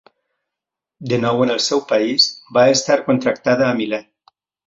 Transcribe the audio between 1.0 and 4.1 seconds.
De nou en el seu país, va estar contractada a Milà.